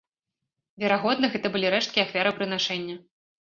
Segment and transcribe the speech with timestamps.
[0.83, 2.95] Верагодна, гэта былі рэшткі ахвярапрынашэння.